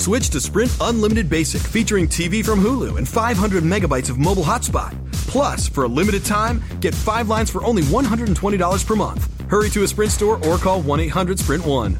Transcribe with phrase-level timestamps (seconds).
[0.00, 4.96] Switch to Sprint Unlimited Basic, featuring TV from Hulu and 500 megabytes of mobile hotspot.
[5.12, 9.28] Plus, for a limited time, get five lines for only $120 per month.
[9.50, 11.98] Hurry to a Sprint store or call 1 800 Sprint 1.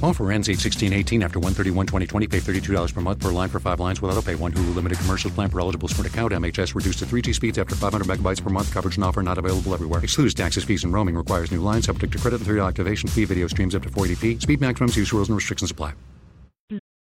[0.00, 2.28] Offer ends 8 16 18 after 131 2020.
[2.28, 4.36] Pay $32 per month per line for five lines without a pay.
[4.36, 6.30] One Hulu limited commercial plan per eligible Sprint account.
[6.30, 8.72] MHS reduced to 3G speeds after 500 megabytes per month.
[8.72, 9.98] Coverage and offer not available everywhere.
[10.04, 11.16] Excludes taxes, fees, and roaming.
[11.16, 11.86] Requires new lines.
[11.86, 13.24] Subject to credit and 3 activation fee.
[13.24, 14.40] Video streams up to 480p.
[14.40, 14.96] Speed maximums.
[14.96, 15.94] Use rules and restrictions apply.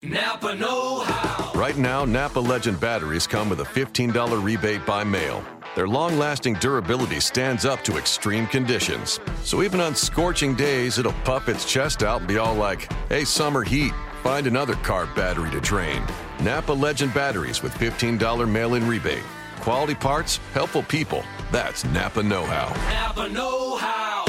[0.03, 1.52] Napa Know How.
[1.59, 5.44] Right now, Napa Legend batteries come with a $15 rebate by mail.
[5.75, 9.19] Their long lasting durability stands up to extreme conditions.
[9.41, 13.25] So even on scorching days, it'll puff its chest out and be all like, hey,
[13.25, 13.91] summer heat,
[14.22, 16.03] find another car battery to drain.
[16.41, 19.24] Napa Legend batteries with $15 mail in rebate.
[19.62, 21.24] Quality parts, helpful people.
[21.52, 22.68] That's Napa Know How.
[22.94, 24.25] Napa Know How.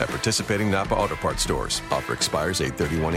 [0.00, 1.82] At participating Napa Auto Parts stores.
[1.90, 3.14] Offer expires 831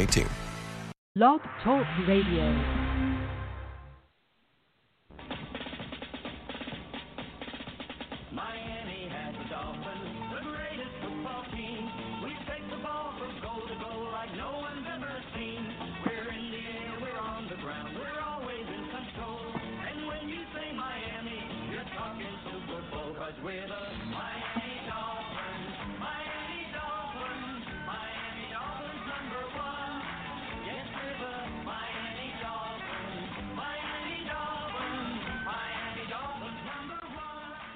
[1.13, 2.90] Blog Talk Radio.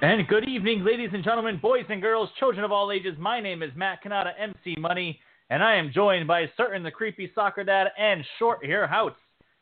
[0.01, 3.15] And good evening, ladies and gentlemen, boys and girls, children of all ages.
[3.17, 7.31] My name is Matt Canada, MC Money, and I am joined by Sutton the creepy
[7.33, 9.15] soccer dad and short hair Houts.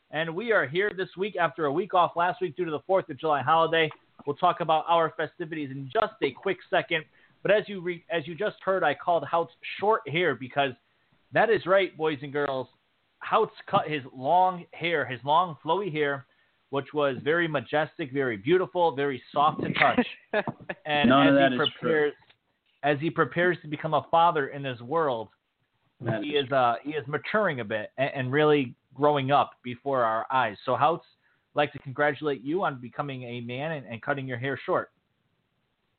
[0.10, 2.80] And we are here this week after a week off last week due to the
[2.90, 3.92] 4th of July holiday.
[4.26, 7.06] We'll talk about our festivities in just a quick second.
[7.44, 10.72] But as you re- as you just heard, I called Houts short hair because
[11.32, 12.68] that is right, boys and girls.
[13.20, 16.26] Houts cut his long hair, his long flowy hair,
[16.74, 20.08] which was very majestic, very beautiful, very soft to touch.
[20.88, 21.80] And None of as that he is true.
[21.80, 22.14] prepares,
[22.82, 25.30] as he prepares to become a father in this world,
[26.02, 29.52] That he is is uh, he is maturing a bit and, and really growing up
[29.64, 30.58] before our eyes.
[30.66, 31.06] So Houts
[31.54, 34.90] like to congratulate you on becoming a man and, and cutting your hair short.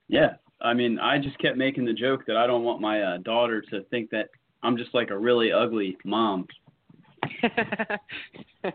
[0.09, 3.19] Yeah, I mean, I just kept making the joke that I don't want my uh,
[3.19, 4.29] daughter to think that
[4.65, 6.49] I'm just like a really ugly mom.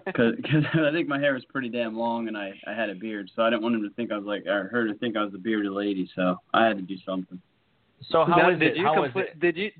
[0.06, 0.36] Because
[0.76, 3.42] I think my hair was pretty damn long and I, I had a beard, so
[3.42, 5.34] I didn't want him to think I was like, or her to think I was
[5.34, 7.42] a bearded lady, so I had to do something.
[8.10, 8.78] So how Now, is did it?
[8.78, 9.40] You How is comple- it?
[9.40, 9.72] Did you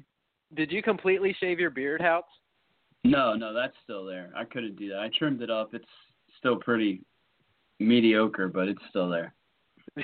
[0.56, 2.32] did you completely shave your beard, Houts?
[3.04, 4.32] No, no, that's still there.
[4.36, 4.98] I couldn't do that.
[5.00, 5.74] I trimmed it up.
[5.74, 5.86] It's
[6.40, 7.02] still pretty
[7.80, 9.34] mediocre, but it's still there.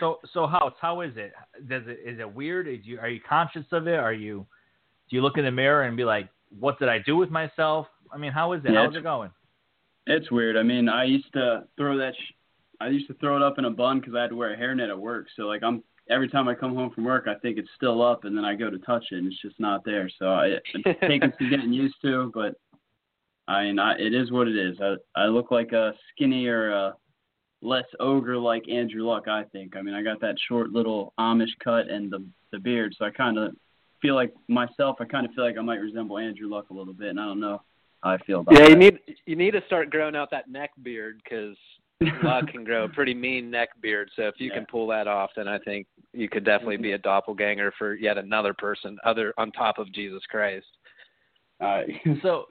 [0.00, 1.32] So so Houts, how is it?
[1.68, 2.66] Does it is it weird?
[2.66, 3.94] Is you are you conscious of it?
[3.98, 4.44] Are you
[5.08, 7.86] do you look in the mirror and be like, what did I do with myself?
[8.12, 8.72] I mean, how is it?
[8.72, 9.30] Yeah, How's it going?
[10.06, 10.56] It's weird.
[10.56, 12.14] I mean, I used to throw that.
[12.14, 12.32] Sh-
[12.80, 14.56] I used to throw it up in a bun because I had to wear a
[14.56, 15.26] hairnet at work.
[15.36, 18.24] So like I'm every time I come home from work, I think it's still up,
[18.24, 20.08] and then I go to touch it, and it's just not there.
[20.18, 22.54] So I, it's taking some getting used to, but
[23.48, 24.78] I mean, I, it is what it is.
[24.80, 26.92] I I look like a skinnier, uh,
[27.62, 29.28] less ogre like Andrew Luck.
[29.28, 29.76] I think.
[29.76, 33.10] I mean, I got that short little Amish cut and the the beard, so I
[33.10, 33.56] kind of
[34.06, 34.96] feel like myself.
[35.00, 37.24] I kind of feel like I might resemble Andrew Luck a little bit, and I
[37.24, 37.62] don't know
[38.02, 38.70] how I feel about Yeah, that.
[38.70, 41.56] you need you need to start growing out that neck beard because
[42.22, 44.10] Luck can grow a pretty mean neck beard.
[44.14, 46.98] So if you can pull that off, then I think you could definitely be a
[46.98, 50.66] doppelganger for yet another person other on top of Jesus Christ.
[51.60, 51.82] Uh,
[52.22, 52.44] so,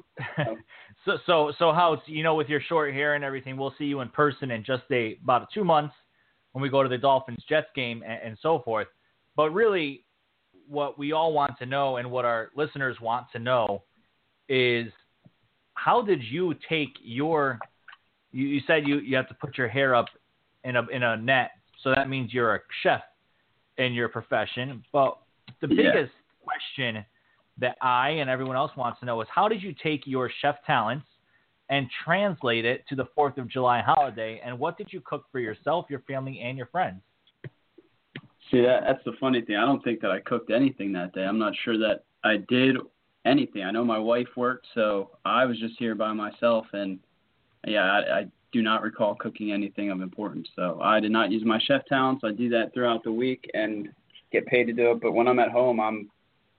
[1.06, 4.02] so, so, so how you know with your short hair and everything, we'll see you
[4.02, 5.94] in person in just a about two months
[6.52, 8.88] when we go to the Dolphins Jets game and, and so forth.
[9.36, 10.05] But really,
[10.68, 13.84] what we all want to know and what our listeners want to know
[14.50, 14.92] is
[15.76, 17.60] how did you take your
[18.32, 20.08] you, you said you, you have to put your hair up
[20.64, 21.52] in a in a net,
[21.84, 23.02] so that means you're a chef
[23.78, 24.84] in your profession.
[24.92, 25.18] But
[25.62, 25.92] the Yeah.
[25.92, 26.14] biggest
[26.44, 27.06] question
[27.58, 30.56] that I and everyone else wants to know is how did you take your chef
[30.66, 31.08] talents
[31.70, 35.40] and translate it to the Fourth of July holiday, and what did you cook for
[35.40, 37.02] yourself, your family, and your friends?
[38.52, 39.56] See that that's the funny thing.
[39.56, 41.24] I don't think that I cooked anything that day.
[41.24, 42.78] I'm not sure that I did
[43.26, 43.64] anything.
[43.64, 47.00] I know my wife worked, so I was just here by myself, and
[47.66, 50.48] yeah, I, I do not recall cooking anything of importance.
[50.56, 52.24] So I did not use my chef talents.
[52.24, 53.90] I do that throughout the week and
[54.32, 55.02] get paid to do it.
[55.02, 56.10] But when I'm at home, I'm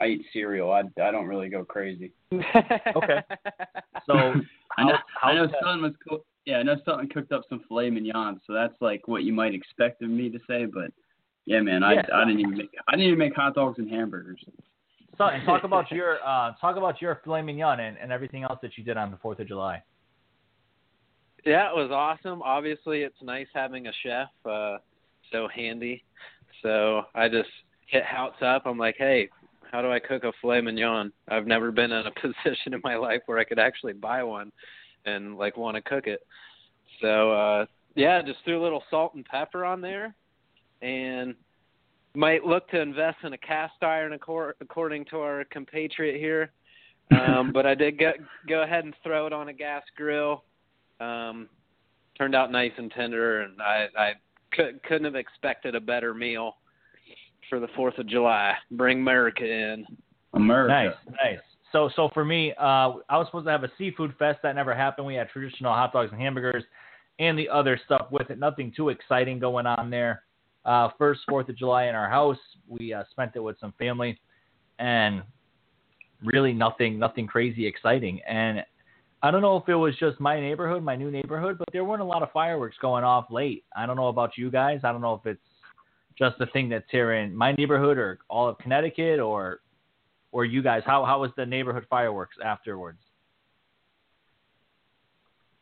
[0.00, 0.70] I eat cereal.
[0.72, 2.12] I I don't really go crazy.
[2.32, 3.22] Okay.
[4.06, 4.14] So
[4.78, 5.48] I know I know?
[5.60, 6.24] Sutton was cool.
[6.44, 9.54] Yeah, I know Sutton cooked up some filet mignon, so that's like what you might
[9.54, 10.66] expect of me to say.
[10.66, 10.92] But
[11.46, 12.02] yeah, man, I Yeah.
[12.12, 14.44] I didn't even make I didn't even make hot dogs and hamburgers.
[15.16, 18.76] So, talk about your uh, talk about your filet mignon and, and everything else that
[18.76, 19.82] you did on the Fourth of July.
[21.44, 22.42] Yeah, it was awesome.
[22.42, 24.78] Obviously, it's nice having a chef, uh,
[25.30, 26.02] so handy.
[26.62, 27.48] So I just
[27.86, 28.62] hit Houts up.
[28.66, 29.28] I'm like, hey,
[29.70, 31.12] how do I cook a filet mignon?
[31.28, 34.50] I've never been in a position in my life where I could actually buy one
[35.04, 36.26] and like want to cook it.
[37.00, 40.14] So uh, yeah, just threw a little salt and pepper on there,
[40.82, 41.34] and
[42.14, 46.52] might look to invest in a cast iron accor- according to our compatriot here.
[47.12, 48.10] Um, but I did go
[48.48, 50.42] go ahead and throw it on a gas grill
[51.00, 51.48] um,
[52.16, 54.12] turned out nice and tender, and I, I
[54.52, 56.56] could, couldn't have expected a better meal
[57.48, 58.54] for the Fourth of July.
[58.70, 59.86] Bring America in.
[60.34, 60.72] America.
[60.72, 61.40] Nice, nice.
[61.72, 64.38] So, so for me, uh, I was supposed to have a seafood fest.
[64.42, 65.06] That never happened.
[65.06, 66.64] We had traditional hot dogs and hamburgers,
[67.18, 68.38] and the other stuff with it.
[68.38, 70.22] Nothing too exciting going on there.
[70.66, 74.18] Uh, first Fourth of July in our house, we uh, spent it with some family,
[74.80, 75.22] and
[76.22, 78.20] really nothing, nothing crazy exciting.
[78.28, 78.64] And
[79.22, 82.02] I don't know if it was just my neighborhood, my new neighborhood, but there weren't
[82.02, 83.64] a lot of fireworks going off late.
[83.76, 84.80] I don't know about you guys.
[84.82, 85.40] I don't know if it's
[86.18, 89.60] just the thing that's here in my neighborhood or all of Connecticut or
[90.32, 90.82] or you guys.
[90.84, 92.98] How how was the neighborhood fireworks afterwards?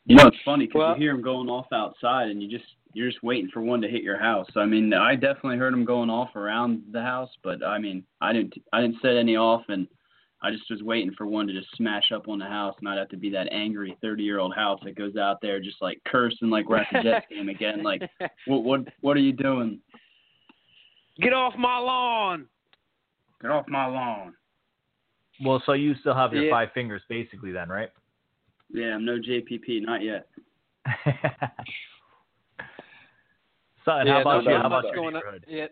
[0.06, 2.71] You know, it's funny because Well- you hear them going off outside, and you just
[2.94, 4.49] you're just waiting for one to hit your house.
[4.56, 8.32] I mean, I definitely heard them going off around the house, but I mean, I
[8.32, 9.87] didn't I didn't set any off, and
[10.43, 12.99] I just was waiting for one to just smash up on the house, and I'd
[12.99, 16.00] have to be that angry 30 year old house that goes out there just like
[16.06, 17.82] cursing like we're at the Jets game again.
[17.82, 18.02] Like,
[18.46, 19.81] what what what are you doing?
[21.20, 22.46] Get off my lawn!
[23.41, 24.35] Get off my lawn.
[25.44, 26.50] Well, so you still have your Yeah.
[26.52, 27.91] five fingers basically then, right?
[28.70, 30.27] Yeah, I'm no JPP, not yet.
[33.84, 34.50] so, yeah, how about not, you?
[34.50, 35.22] not How about much your going on.
[35.46, 35.67] Yeah,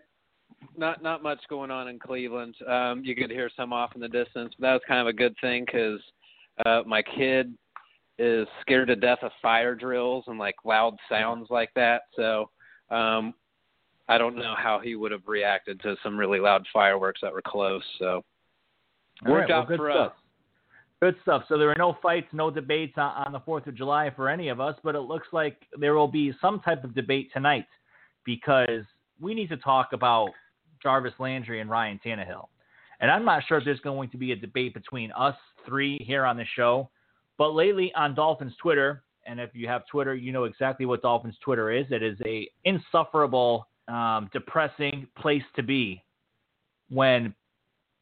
[0.76, 2.54] not not much going on in Cleveland.
[2.66, 5.12] Um, you could hear some off in the distance, but that was kind of a
[5.12, 6.00] good thing because
[6.66, 7.54] uh, my kid
[8.19, 12.02] is scared to death of fire drills and like loud sounds like that.
[12.14, 12.50] So
[12.90, 13.35] um,
[14.09, 17.42] I don't know how he would have reacted to some really loud fireworks that were
[17.42, 17.83] close.
[17.99, 18.23] So
[19.26, 20.12] All worked right, well, out good for stuff.
[20.12, 20.19] us.
[21.00, 21.42] Good stuff.
[21.49, 24.49] So there were no fights, no debates on, on the 4th of July for any
[24.49, 27.66] of us, but it looks like there will be some type of debate tonight
[28.25, 28.85] because
[29.21, 30.31] we need to talk about
[30.83, 32.49] Jarvis Landry and Ryan Tannehill.
[33.00, 35.37] And I'm not sure if there's going to be a debate between us
[35.67, 36.88] three here on the show,
[37.37, 41.37] but lately on Dolphins Twitter, and if you have Twitter, you know exactly what Dolphins
[41.45, 41.87] Twitter is.
[41.91, 46.02] It is a insufferable, um, depressing place to be
[46.88, 47.35] when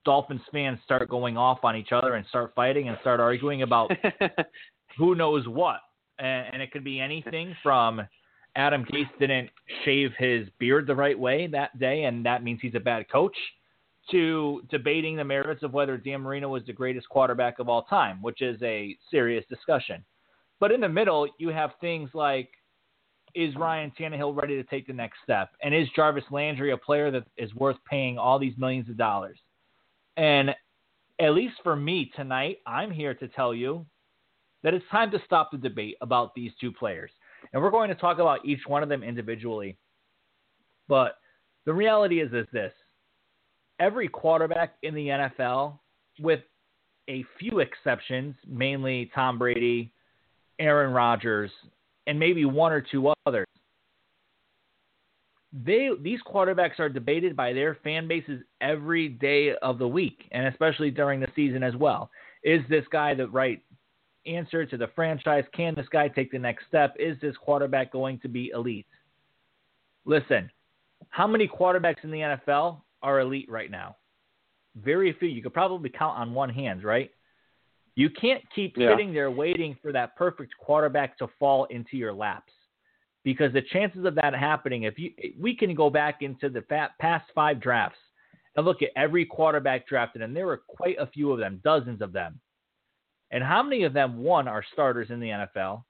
[0.05, 3.91] Dolphins fans start going off on each other and start fighting and start arguing about
[4.99, 5.81] who knows what.
[6.19, 8.01] And, and it could be anything from
[8.57, 9.51] Adam Gase didn't
[9.85, 13.37] shave his beard the right way that day, and that means he's a bad coach,
[14.11, 18.21] to debating the merits of whether Dan Marino was the greatest quarterback of all time,
[18.23, 20.05] which is a serious discussion.
[20.59, 22.51] But in the middle, you have things like
[23.35, 25.51] is Ryan Tannehill ready to take the next step?
[25.63, 29.39] And is Jarvis Landry a player that is worth paying all these millions of dollars?
[30.17, 30.51] And
[31.21, 33.87] at least for me tonight, I'm here to tell you
[34.63, 37.11] that it's time to stop the debate about these two players.
[37.53, 39.77] And we're going to talk about each one of them individually.
[40.89, 41.19] But
[41.67, 42.73] the reality is, is this
[43.79, 45.79] every quarterback in the NFL,
[46.21, 46.41] with
[47.09, 49.93] a few exceptions, mainly Tom Brady,
[50.59, 51.51] Aaron Rodgers,
[52.07, 53.47] and maybe one or two others,
[55.53, 60.47] they these quarterbacks are debated by their fan bases every day of the week, and
[60.47, 62.11] especially during the season as well.
[62.45, 63.61] Is this guy the right
[64.27, 65.45] answer to the franchise?
[65.55, 66.95] Can this guy take the next step?
[66.99, 68.87] Is this quarterback going to be elite?
[70.05, 70.51] Listen,
[71.09, 73.97] how many quarterbacks in the NFL are elite right now?
[74.77, 75.29] Very few.
[75.29, 77.11] You could probably count on one hand, right?
[77.97, 78.91] You can't keep Yeah.
[78.91, 82.53] sitting there waiting for that perfect quarterback to fall into your laps
[83.25, 87.31] because the chances of that happening, if you, we can go back into the past
[87.35, 87.99] five drafts
[88.57, 92.01] and look at every quarterback drafted, and there were quite a few of them, dozens
[92.01, 92.41] of them.
[93.31, 95.85] And how many of them, one, are starters in the NFL?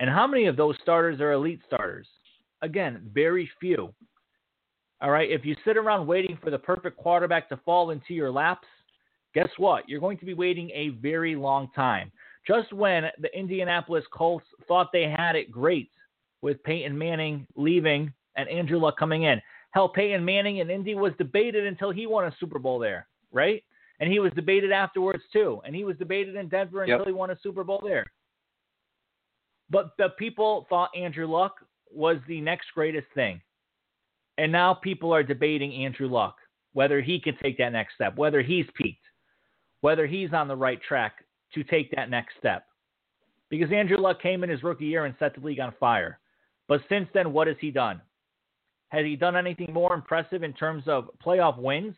[0.00, 2.06] And how many of those starters are elite starters?
[2.62, 3.94] Again, very few.
[5.00, 5.30] All right.
[5.30, 8.66] If you sit around waiting for the perfect quarterback to fall into your laps,
[9.34, 9.88] guess what?
[9.88, 12.10] You're going to be waiting a very long time.
[12.46, 15.90] Just when the Indianapolis Colts thought they had it great
[16.42, 19.40] with Peyton Manning leaving and Andrew Luck coming in.
[19.70, 23.62] Hell, Peyton Manning in Indy was debated until he won a Super Bowl there, right?
[24.00, 25.60] And he was debated afterwards too.
[25.64, 27.06] And he was debated in Denver until Yep.
[27.06, 28.04] he won a Super Bowl there.
[29.70, 31.56] But the people thought Andrew Luck
[31.90, 33.40] was the next greatest thing.
[34.36, 36.36] And now people are debating Andrew Luck,
[36.72, 39.04] whether he can take that next step, whether he's peaked,
[39.80, 41.24] whether he's on the right track
[41.54, 42.66] to take that next step.
[43.48, 46.18] Because Andrew Luck came in his rookie year and set the league on fire.
[46.66, 48.00] But since then, what has he done?
[48.88, 51.94] Has he done anything more impressive in terms of playoff wins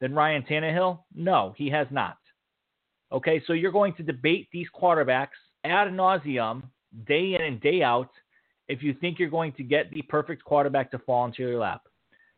[0.00, 1.00] than Ryan Tannehill?
[1.14, 2.18] No, he has not.
[3.10, 5.28] Okay, so you're going to debate these quarterbacks
[5.64, 6.62] ad nauseum,
[7.06, 8.10] day in and day out,
[8.68, 11.82] if you think you're going to get the perfect quarterback to fall into your lap.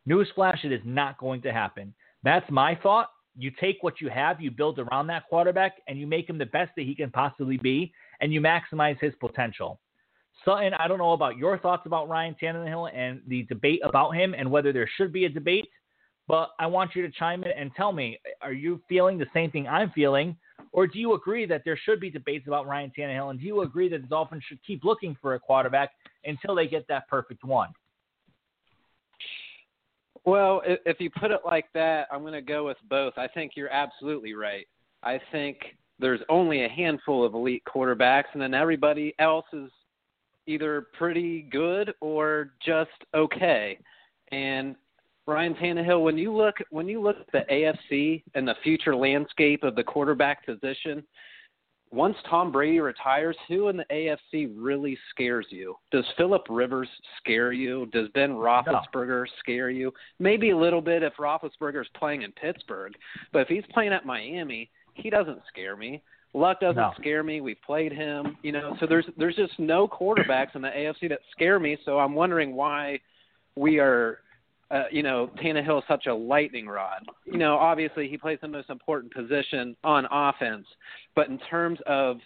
[0.08, 1.92] Newsflash, it is not going to happen.
[2.22, 3.10] That's my thought.
[3.36, 6.46] You take what you have, you build around that quarterback, and you make him the
[6.46, 9.80] best that he can possibly be, and you maximize his potential.
[10.44, 14.34] Sutton, I don't know about your thoughts about Ryan Tannehill and the debate about him
[14.34, 15.68] and whether there should be a debate,
[16.30, 19.50] but I want you to chime in and tell me are you feeling the same
[19.50, 20.36] thing I'm feeling,
[20.70, 23.62] or do you agree that there should be debates about Ryan Tannehill, and do you
[23.62, 25.90] agree that the Dolphins should keep looking for a quarterback
[26.24, 27.70] until they get that perfect one?
[30.24, 33.14] Well, if you put it like that, I'm going to go with both.
[33.16, 34.68] I think you're absolutely right.
[35.02, 35.56] I think
[35.98, 39.70] there's only a handful of elite quarterbacks, and then everybody else is
[40.46, 43.78] either pretty good or just okay.
[44.30, 44.76] And
[45.26, 49.62] Ryan Tannehill, when you look when you look at the AFC and the future landscape
[49.62, 51.04] of the quarterback position,
[51.92, 55.76] once Tom Brady retires, who in the AFC really scares you?
[55.90, 57.86] Does Philip Rivers scare you?
[57.92, 59.92] Does Ben Roethlisberger scare you?
[60.18, 62.92] Maybe a little bit if Roethlisberger's playing in Pittsburgh,
[63.32, 66.02] but if he's playing at Miami, he doesn't scare me.
[66.32, 66.92] Luck doesn't No.
[66.96, 67.40] scare me.
[67.40, 68.76] We've played him, you know.
[68.78, 71.76] So there's there's just no quarterbacks in the AFC that scare me.
[71.84, 73.00] So I'm wondering why
[73.56, 74.20] we are
[74.70, 77.04] uh, you know, Tannehill is such a lightning rod.
[77.24, 80.66] You know, obviously he plays the most important position on offense,
[81.14, 82.18] but in terms of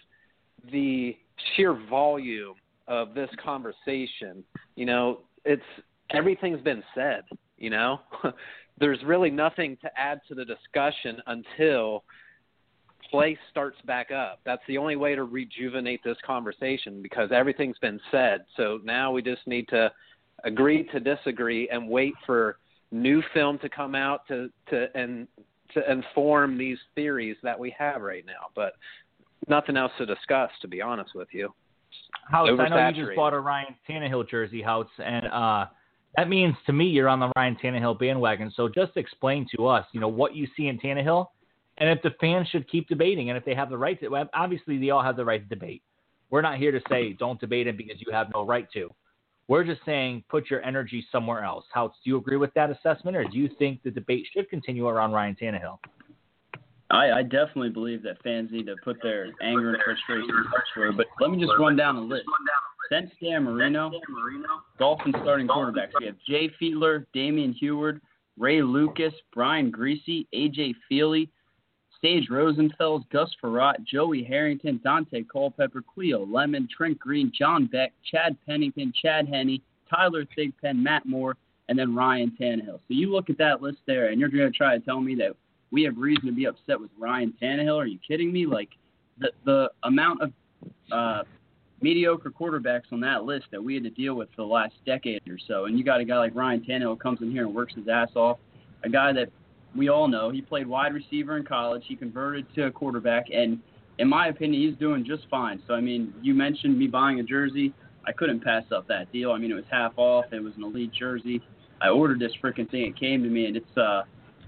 [0.71, 1.17] the
[1.55, 2.55] sheer volume
[2.87, 4.43] of this conversation,
[4.75, 5.63] you know, it's
[6.11, 7.23] everything's been said.
[7.57, 7.99] You know,
[8.79, 12.03] there's really nothing to add to the discussion until
[13.09, 14.39] play starts back up.
[14.45, 18.45] That's the only way to rejuvenate this conversation because everything's been said.
[18.57, 19.91] So now we just need to
[20.45, 22.57] agree to disagree and wait for
[22.91, 25.27] new film to come out to to and
[25.73, 28.47] to inform these theories that we have right now.
[28.55, 28.73] But
[29.47, 31.53] nothing else to discuss, to be honest with you.
[32.29, 35.65] Houts, I know you just bought a Ryan Tannehill jersey, Houts, and uh,
[36.17, 38.51] that means to me you're on the Ryan Tannehill bandwagon.
[38.55, 41.27] So just explain to us, you know, what you see in Tannehill,
[41.77, 44.27] and if the fans should keep debating, and if they have the right to.
[44.33, 45.81] Obviously, they all have the right to debate.
[46.29, 48.89] We're not here to say don't debate him because you have no right to.
[49.47, 51.65] We're just saying put your energy somewhere else.
[51.71, 54.87] Houts, do you agree with that assessment, or do you think the debate should continue
[54.87, 55.77] around Ryan Tannehill?
[56.91, 60.91] I, I definitely believe that fans need to put their anger and frustration elsewhere.
[60.91, 62.25] But let me just run down a list.
[62.91, 63.91] Since Dan Marino,
[64.77, 67.99] Dolphins starting quarterbacks, we have Jay Fiedler, Damon Huard,
[68.37, 71.29] Ray Lucas, Brian Griese, AJ Feeley,
[72.05, 78.37] Sage Rosenfels, Gus Frerotte, Joey Harrington, Daunte Culpepper, Cleo Lemon, Trent Green, John Beck, Chad
[78.45, 79.59] Pennington, Chad Henne,
[79.89, 81.35] Tyler Thigpen, Matt Moore,
[81.67, 82.77] and then Ryan Tannehill.
[82.77, 85.15] So you look at that list there, and you're going to try to tell me
[85.15, 85.31] that
[85.71, 87.75] we have reason to be upset with Ryan Tannehill?
[87.75, 88.45] Are you kidding me?
[88.45, 88.69] Like
[89.17, 90.31] the the amount of
[90.91, 91.23] uh,
[91.81, 95.27] mediocre quarterbacks on that list that we had to deal with for the last decade
[95.27, 97.73] or so, and you got a guy like Ryan Tannehill comes in here and works
[97.73, 98.37] his ass off,
[98.83, 99.29] a guy that
[99.75, 103.59] we all know he played wide receiver in college, he converted to a quarterback, and
[103.97, 105.61] in my opinion, he's doing just fine.
[105.67, 107.73] So I mean, you mentioned me buying a jersey.
[108.07, 109.31] I couldn't pass up that deal.
[109.31, 110.25] I mean, it was half off.
[110.31, 111.41] It was an elite jersey.
[111.81, 112.83] I ordered this freaking thing.
[112.83, 114.03] It came to me, and it's uh,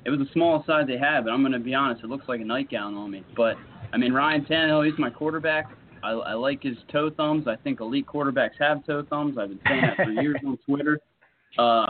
[0.06, 1.26] it was the smallest size they had.
[1.26, 3.24] But I'm gonna be honest, it looks like a nightgown on me.
[3.36, 3.56] But
[3.94, 5.72] I mean, Ryan Tannehill, he's my quarterback.
[6.04, 7.48] I, I like his toe thumbs.
[7.48, 9.38] I think elite quarterbacks have toe thumbs.
[9.38, 11.00] I've been saying that for years on Twitter.
[11.58, 11.88] Uh,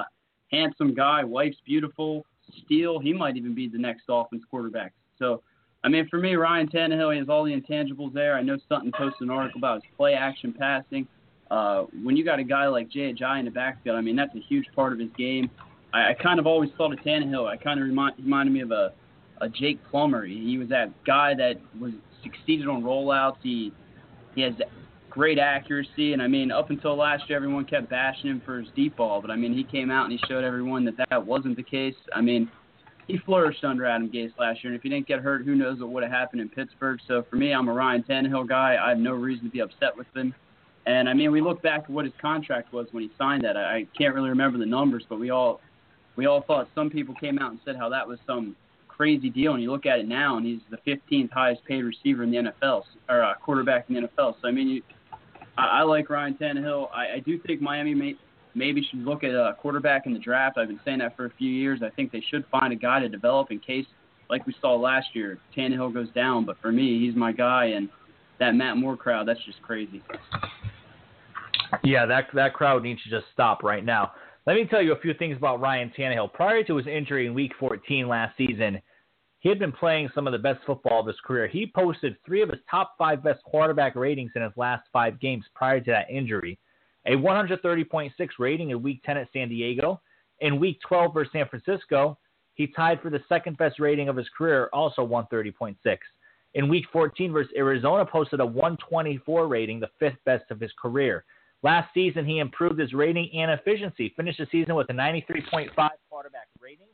[0.50, 2.26] handsome guy, wife's beautiful.
[2.66, 4.94] Steele, he might even be the next Dolphins quarterback.
[5.20, 5.42] So,
[5.84, 8.36] I mean, for me, Ryan Tannehill, he has all the intangibles there.
[8.36, 11.08] I know Sutton posted an article about his play action passing.
[11.50, 14.36] Uh, when you got a guy like Jay Ajayi in the backfield, I mean, that's
[14.36, 15.50] a huge part of his game.
[15.94, 17.48] I, I kind of always thought of Tannehill.
[17.48, 18.94] I kind of remind, reminded me of a,
[19.40, 20.26] a Jake Plummer.
[20.26, 23.38] He, he was that guy that was succeeded on rollouts.
[23.42, 23.72] He
[24.36, 24.54] he has
[25.18, 28.70] great accuracy, and I mean, up until last year, everyone kept bashing him for his
[28.76, 31.58] deep ball, but I mean, he came out and he showed everyone that that wasn't
[31.58, 31.96] the case.
[32.14, 32.52] I mean,
[33.08, 35.80] he flourished under Adam Gase last year, and if he didn't get hurt, who knows
[35.80, 37.00] what would have happened in Pittsburgh.
[37.08, 38.78] So for me, I'm a Ryan Tannehill guy.
[38.80, 40.36] I have no reason to be upset with him.
[40.86, 43.58] And I mean, we look back at what his contract was when he signed that.
[43.58, 45.62] I, can't really remember the numbers, but we all
[46.16, 48.56] we all thought some people came out and said how that was some
[48.88, 49.54] crazy deal.
[49.54, 52.38] And you look at it now, and he's the 15th highest paid receiver in the
[52.38, 54.36] NFL or uh, quarterback in the NFL.
[54.42, 54.82] So I mean, you,
[55.58, 56.90] I, I like Ryan Tannehill.
[56.94, 58.16] I, I do think Miami may,
[58.56, 60.58] maybe should look at a quarterback in the draft.
[60.58, 61.82] I've been saying that for a few years.
[61.84, 63.86] I think they should find a guy to develop in case,
[64.30, 66.46] like we saw last year, Tannehill goes down.
[66.46, 67.90] But for me, he's my guy, and
[68.40, 70.02] that Matt Moore crowd, that's just crazy.
[71.84, 74.14] Yeah, that that crowd needs to just stop right now.
[74.46, 76.32] Let me tell you a few things about Ryan Tannehill.
[76.34, 78.82] Prior to his injury in Week 14 last season,
[79.48, 81.48] he had been playing some of the best football of his career.
[81.48, 85.46] He posted three of his top five best quarterback ratings in his last five games
[85.56, 86.60] prior to that injury.
[87.06, 90.02] A 130.6 rating in Week 10 at San Diego.
[90.42, 92.18] In Week 12 versus San Francisco,
[92.56, 95.78] he tied for the second best rating of his career, also 130.6.
[96.56, 101.24] In Week 14 versus Arizona, posted a 124 rating, the fifth best of his career.
[101.64, 105.70] Last season, he improved his rating and efficiency, finished the season with a 93.5
[106.10, 106.88] quarterback rating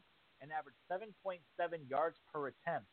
[0.44, 2.86] and averaged 7.7 yards per attempt.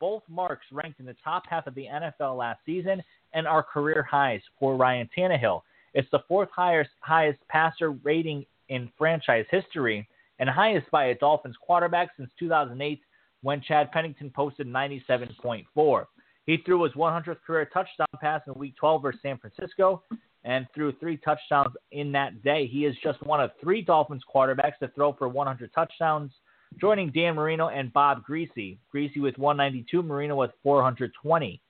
[0.00, 3.02] Both marks ranked in the top half of the NFL last season
[3.34, 5.60] and are career highs for Ryan Tannehill.
[5.92, 10.08] It's the fourth highest, highest passer rating in franchise history
[10.40, 13.00] and highest by a Dolphins quarterback since 2008
[13.42, 16.06] when Chad Pennington posted 97.4.
[16.46, 20.02] He threw his 100th career touchdown pass in Week 12 versus San Francisco
[20.44, 22.66] and threw three touchdowns in that day.
[22.66, 26.32] He is just one of three Dolphins quarterbacks to throw for 100 touchdowns,
[26.80, 28.78] joining Dan Marino and Bob Griese.
[28.94, 31.60] Griese with 192, Marino with 420.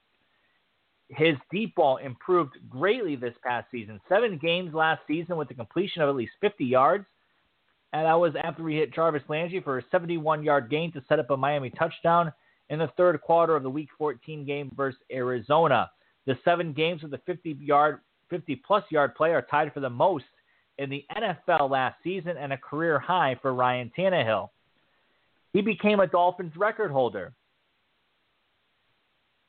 [1.08, 4.00] His deep ball improved greatly this past season.
[4.08, 7.04] Seven games last season with the completion of at least 50 yards.
[7.92, 11.20] And that was after we hit Jarvis Landry for a 71 yard gain to set
[11.20, 12.32] up a Miami touchdown
[12.70, 15.90] in the third quarter of the Week 14 game versus Arizona.
[16.26, 19.90] The seven games with a 50 yard 50 plus yard play are tied for the
[19.90, 20.24] most
[20.78, 24.48] in the NFL last season and a career high for Ryan Tannehill.
[25.54, 27.32] He became a Dolphins record holder.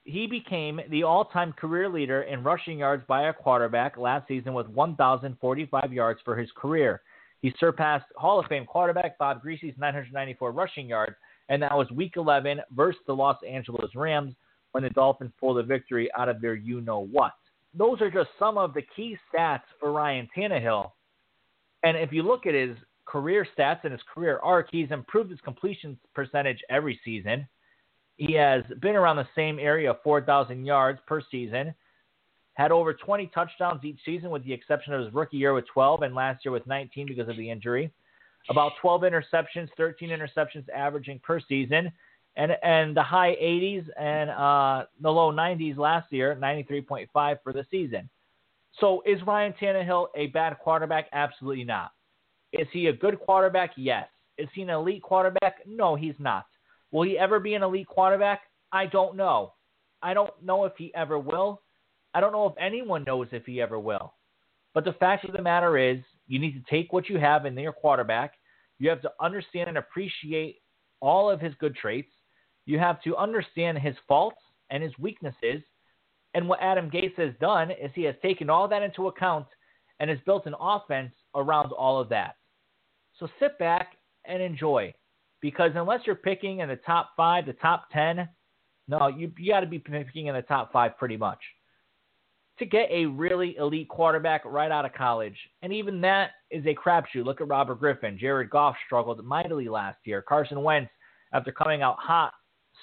[0.06, 4.54] He became the all time career leader in rushing yards by a quarterback last season
[4.54, 7.02] with 1,045 yards for his career.
[7.42, 11.16] He surpassed Hall of Fame quarterback Bob Griese's 994 rushing yards,
[11.50, 14.34] and that was Week 11 versus the Los Angeles Rams
[14.72, 17.34] when the Dolphins pulled a victory out of their you know what
[17.78, 20.92] those are just some of the key stats for Ryan Tannehill.
[21.84, 25.42] And if you look at his career stats and his career arc, he's improved his
[25.42, 27.48] completion percentage every season.
[28.18, 31.74] He has been around the same area of 4,000 yards per season,
[32.54, 36.04] had over 20 touchdowns each season, with the exception of his rookie year with 12
[36.04, 37.92] and last year with 19 because of the injury.
[38.50, 41.92] About 12 interceptions, 13 interceptions averaging per season
[42.38, 47.08] and and the high 80s and uh, the low 90s last year, 93.5
[47.44, 48.10] for the season.
[48.80, 51.08] So is Ryan Tannehill a bad quarterback?
[51.14, 51.92] Absolutely not.
[52.60, 53.72] Is he a good quarterback?
[53.76, 54.08] Yes.
[54.38, 55.58] Is he an elite quarterback?
[55.66, 56.46] No, he's not.
[56.92, 58.42] Will he ever be an elite quarterback?
[58.72, 59.54] I don't know.
[60.02, 61.62] I don't know if he ever will.
[62.14, 64.14] I don't know if anyone knows if he ever will.
[64.74, 67.58] But the fact of the matter is, you need to take what you have in
[67.58, 68.34] your quarterback.
[68.80, 70.58] You have to understand and appreciate
[71.02, 72.12] all of his good traits
[72.66, 75.62] You have to understand his faults and his weaknesses.
[76.34, 79.46] And what Adam Gase has done is he has taken all that into account
[80.00, 82.36] and has built an offense around all of that.
[83.20, 83.94] So sit back
[84.26, 84.94] and enjoy.
[85.42, 88.28] Because unless you're picking in the top five, the top 10,
[88.88, 91.40] no, you, you got to be picking in the top five pretty much.
[92.60, 96.74] To get a really elite quarterback right out of college, and even that is a
[96.74, 97.26] crapshoot.
[97.26, 98.18] Look at Robert Griffin.
[98.18, 100.22] Jared Goff struggled mightily last year.
[100.22, 100.90] Carson Wentz,
[101.34, 102.32] after coming out hot,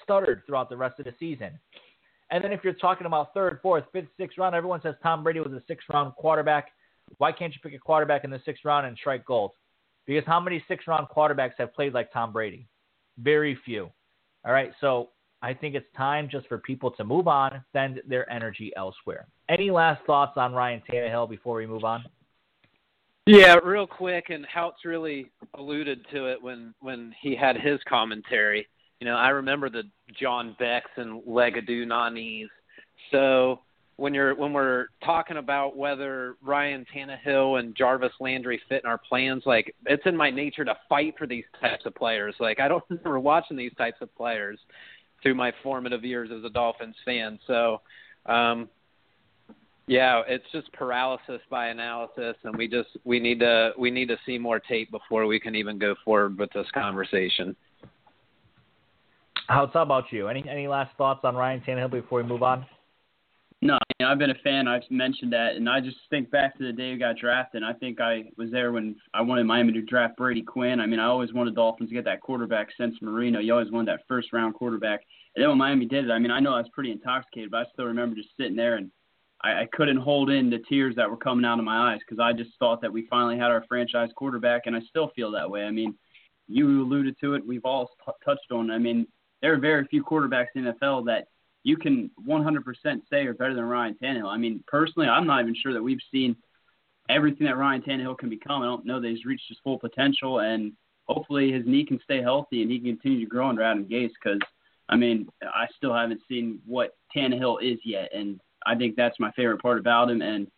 [0.03, 1.59] stuttered throughout the rest of the season.
[2.31, 5.41] And then if you're talking about third, fourth, fifth, sixth round, everyone says Tom Brady
[5.41, 6.69] was a sixth round quarterback.
[7.17, 9.53] Why can't you pick a quarterback in the sixth round and strike gold?
[10.07, 12.69] Because how many six round quarterbacks have played like Tom Brady?
[13.19, 13.91] Very few.
[14.45, 15.11] All right, so
[15.43, 19.27] I think it's time just for people to move on, send their energy elsewhere.
[19.49, 22.05] Any last thoughts on Ryan Tannehill before we move on?
[23.27, 28.67] Yeah, real quick, and Houts really alluded to it when when he had his commentary.
[29.01, 29.85] You know, I remember the
[30.21, 32.49] John Becks and Legadoo Nanis.
[33.13, 33.61] So
[34.03, 38.99] when you're when we're talking about whether Ryan Tannehill and Jarvis Landry fit in our
[38.99, 42.35] plans, like it's in my nature to fight for these types of players.
[42.41, 44.59] Like I don't remember watching these types of players
[45.23, 47.39] through my formative years as a Dolphins fan.
[47.47, 47.81] So
[48.27, 48.69] um
[49.87, 54.17] yeah, it's just paralysis by analysis and we just we need to we need to
[54.27, 57.55] see more tape before we can even go forward with this conversation.
[59.47, 60.27] How's how about you?
[60.27, 62.67] Any any last thoughts on Ryan Tannehill before we move on?
[63.65, 64.67] No, you know, I've been a fan.
[64.67, 67.63] I've mentioned that, and I just think back to the day he got drafted.
[67.63, 70.81] I think I was there when I wanted Miami to draft Brady Quinn.
[70.81, 73.39] I mean, I always wanted Dolphins to get that quarterback since Marino.
[73.39, 75.03] You always wanted that first round quarterback.
[75.37, 77.59] And then when Miami did it, I mean, I know I was pretty intoxicated, but
[77.59, 78.91] I still remember just sitting there and
[79.43, 82.21] I, I couldn't hold in the tears that were coming out of my eyes because
[82.21, 85.49] I just thought that we finally had our franchise quarterback, and I still feel that
[85.49, 85.63] way.
[85.63, 85.95] I mean,
[86.49, 87.47] you alluded to it.
[87.47, 88.71] We've all t- touched on.
[88.71, 88.75] It.
[88.75, 89.07] I mean,
[89.41, 91.29] there are very few quarterbacks in the NFL that
[91.65, 92.63] you can 100%
[93.11, 94.29] say are better than Ryan Tannehill.
[94.29, 96.37] I mean, personally, I'm not even sure that we've seen
[97.09, 98.63] everything that Ryan Tannehill can become.
[98.63, 100.73] I don't know that he's reached his full potential, and
[101.05, 104.11] hopefully his knee can stay healthy and he can continue to grow under Adam Gase.
[104.23, 104.41] Because
[104.89, 109.31] I mean, I still haven't seen what Tannehill is yet, and I think that's my
[109.33, 110.21] favorite part about him.
[110.21, 110.49] And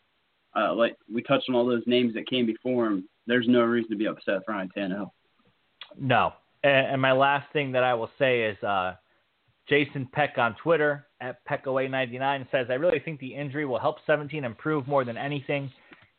[0.57, 3.91] uh, like we touched on all those names that came before him, there's no reason
[3.91, 5.11] to be upset with Ryan Tannehill.
[5.99, 6.33] No.
[6.63, 8.63] And, and my last thing that I will say is.
[8.63, 8.95] uh
[9.69, 14.45] Jason Peck on Twitter at PeckAway99 says, I really think the injury will help 17
[14.45, 15.71] improve more than anything.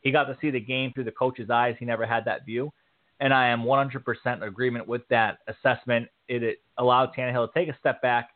[0.01, 1.75] He got to see the game through the coach's eyes.
[1.79, 2.71] He never had that view.
[3.19, 6.07] And I am 100% agreement with that assessment.
[6.27, 8.29] It, it allowed Tannehill to take a step back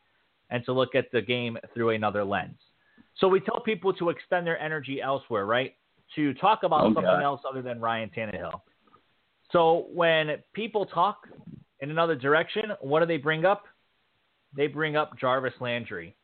[0.52, 2.58] and to look at the game through another lens.
[3.17, 5.74] So we tell people to extend their energy elsewhere, right?
[6.15, 7.22] To talk about Oh, something God.
[7.24, 8.62] else other than Ryan Tannehill.
[9.52, 11.28] So when people talk
[11.82, 13.63] in another direction, what do they bring up?
[14.55, 16.15] They bring up Jarvis Landry.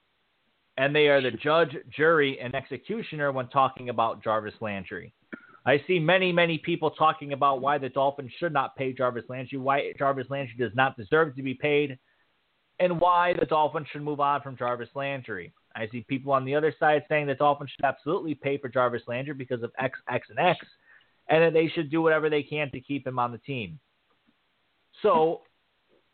[0.77, 5.13] And they are the judge, jury, and executioner when talking about Jarvis Landry.
[5.65, 9.57] I see many, many people talking about why the Dolphins should not pay Jarvis Landry,
[9.57, 11.97] why Jarvis Landry does not deserve to be paid,
[12.79, 15.53] and why the Dolphins should move on from Jarvis Landry.
[15.75, 19.01] I see people on the other side saying the Dolphins should absolutely pay for Jarvis
[19.07, 20.59] Landry because of X, X, and X,
[21.29, 23.79] and that they should do whatever they can to keep him on the team.
[25.01, 25.41] So,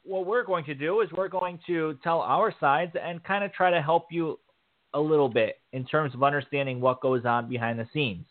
[0.04, 3.54] what we're going to do is we're going to tell our sides and kind of
[3.54, 4.40] try to help you
[4.94, 8.26] a little bit in terms of understanding what goes on behind the scenes.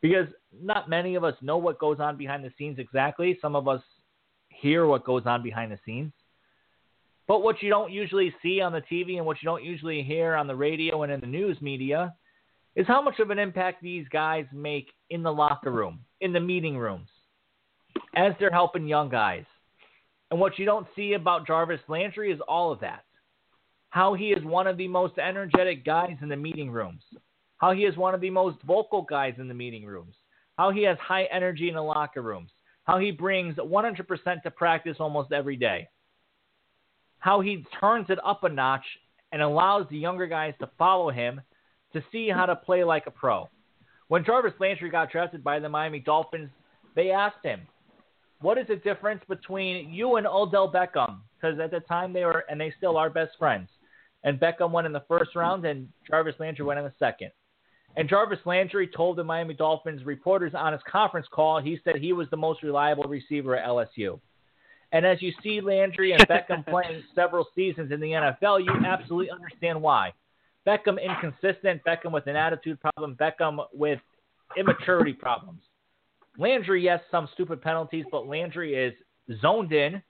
[0.00, 0.28] Because
[0.62, 3.38] not many of us know what goes on behind the scenes exactly.
[3.42, 3.82] Some of us
[4.48, 6.12] hear what goes on behind the scenes.
[7.26, 10.34] But what you don't usually see on the TV and what you don't usually hear
[10.34, 12.14] on the radio and in the news media
[12.76, 16.40] is how much of an impact these guys make in the locker room, in the
[16.40, 17.08] meeting rooms,
[18.14, 19.44] as they're helping young guys.
[20.30, 23.04] And what you don't see about Jarvis Landry is all of that.
[23.90, 27.02] How he is one of the most energetic guys in the meeting rooms.
[27.58, 30.14] How he is one of the most vocal guys in the meeting rooms.
[30.56, 32.50] How he has high energy in the locker rooms.
[32.84, 35.88] How he brings 100% to practice almost every day.
[37.18, 38.84] How he turns it up a notch
[39.32, 41.40] and allows the younger guys to follow him
[41.92, 43.48] to see how to play like a pro.
[44.08, 46.50] When Jarvis Landry got drafted by the Miami Dolphins,
[46.94, 47.60] they asked him,
[48.40, 51.18] what is the difference between you and Odell Beckham?
[51.34, 53.68] Because at the time they were, and they still are best friends.
[54.24, 57.30] And Beckham went in the first round, and Jarvis Landry went in the second.
[57.96, 62.12] And Jarvis Landry told the Miami Dolphins reporters on his conference call, he said he
[62.12, 64.20] was the most reliable receiver at LSU.
[64.92, 69.30] And as you see Landry and Beckham playing several seasons in the NFL, you absolutely
[69.30, 70.12] understand why.
[70.66, 74.00] Beckham inconsistent, Beckham with an attitude problem, Beckham with
[74.56, 75.62] immaturity problems.
[76.38, 78.94] Landry, yes, some stupid penalties, but Landry is
[79.40, 80.02] zoned in,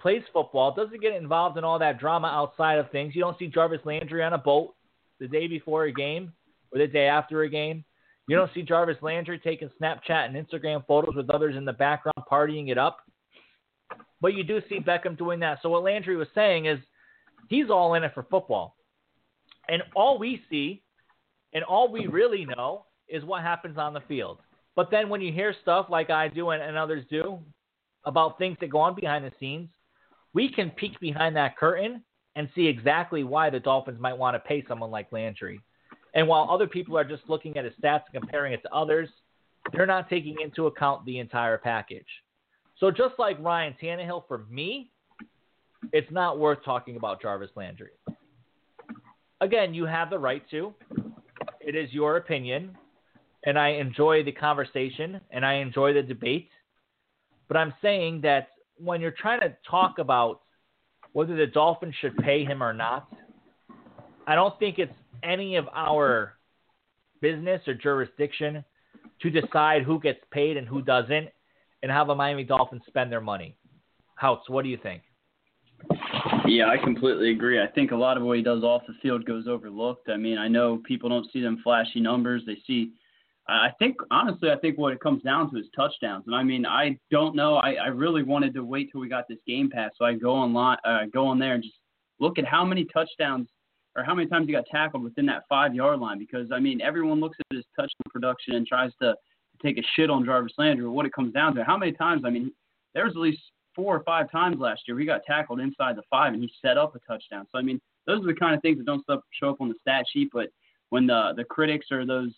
[0.00, 3.14] plays football, doesn't get involved in all that drama outside of things.
[3.14, 4.74] You don't see Jarvis Landry on a boat
[5.20, 6.32] the day before a game
[6.72, 7.84] or the day after a game.
[8.28, 12.26] You don't see Jarvis Landry taking Snapchat and Instagram photos with others in the background
[12.30, 12.98] partying it up.
[14.20, 15.58] But you do see Beckham doing that.
[15.62, 16.78] So what Landry was saying is
[17.48, 18.76] he's all in it for football.
[19.68, 20.82] And all we see
[21.52, 24.38] and all we really know is what happens on the field.
[24.74, 27.38] But then when you hear stuff like I do and, and others do
[28.04, 29.68] about things that go on behind the scenes,
[30.34, 32.02] we can peek behind that curtain
[32.36, 35.60] and see exactly why the Dolphins might want to pay someone like Landry.
[36.14, 39.08] And while other people are just looking at his stats and comparing it to others,
[39.72, 42.06] they're not taking into account the entire package.
[42.78, 44.90] So just like Ryan Tannehill, for me,
[45.92, 47.90] it's not worth talking about Jarvis Landry.
[49.40, 50.74] Again, you have the right to.
[51.60, 52.76] It is your opinion,
[53.44, 56.48] and I enjoy the conversation and I enjoy the debate.
[57.48, 60.40] But I'm saying that when you're trying to talk about
[61.12, 63.12] whether the Dolphins should pay him or not,
[64.26, 66.34] I don't think it's any of our
[67.20, 68.64] business or jurisdiction
[69.20, 71.28] to decide who gets paid and who doesn't
[71.82, 73.56] and how the Miami Dolphins spend their money.
[74.14, 75.02] Houts, what do you think?
[76.46, 77.60] Yeah, I completely agree.
[77.60, 80.08] I think a lot of what he does off the field goes overlooked.
[80.08, 82.42] I mean, I know people don't see them flashy numbers.
[82.46, 82.92] They see,
[83.52, 86.24] I think, honestly, I think what it comes down to is touchdowns.
[86.26, 87.56] And I mean, I don't know.
[87.56, 90.32] I, I really wanted to wait till we got this game pass so I go
[90.32, 91.76] online, uh, go on there and just
[92.18, 93.48] look at how many touchdowns
[93.94, 96.18] or how many times he got tackled within that five yard line.
[96.18, 99.14] Because I mean, everyone looks at his touchdown production and tries to
[99.62, 100.84] take a shit on Jarvis Landry.
[100.84, 102.22] But what it comes down to, how many times?
[102.24, 102.52] I mean,
[102.94, 103.40] there was at least
[103.74, 106.76] four or five times last year he got tackled inside the five and he set
[106.76, 107.46] up a touchdown.
[107.50, 109.74] So I mean, those are the kind of things that don't show up on the
[109.80, 110.30] stat sheet.
[110.32, 110.48] But
[110.90, 112.32] when the the critics or those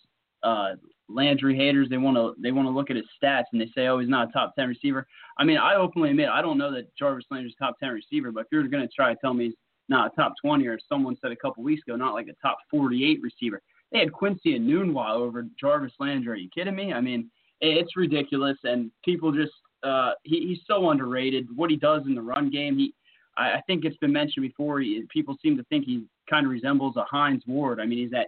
[0.45, 0.75] uh,
[1.07, 3.87] Landry haters, they want to they want to look at his stats and they say,
[3.87, 5.05] oh, he's not a top ten receiver.
[5.37, 8.41] I mean, I openly admit I don't know that Jarvis Landry's top ten receiver, but
[8.41, 9.55] if you're going to try to tell me he's
[9.89, 12.57] not a top 20 or someone said a couple weeks ago, not like a top
[12.71, 13.61] 48 receiver.
[13.91, 16.31] They had Quincy and Enunwa over Jarvis Landry.
[16.33, 16.91] Are you kidding me?
[16.91, 17.29] I mean,
[17.61, 19.53] it's ridiculous, and people just
[19.83, 21.47] uh, he, he's so underrated.
[21.55, 22.93] What he does in the run game, he
[23.37, 24.79] I, I think it's been mentioned before.
[24.79, 27.79] He, people seem to think he kind of resembles a Hines Ward.
[27.79, 28.27] I mean, he's that